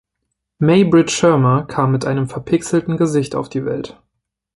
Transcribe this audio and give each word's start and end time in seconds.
Maybrit 0.59 1.11
Schirmer 1.11 1.63
kam 1.65 1.91
mit 1.91 2.05
einem 2.05 2.27
verpixelten 2.27 2.97
Gesicht 2.97 3.35
auf 3.35 3.49
die 3.49 3.65
Welt. 3.65 4.01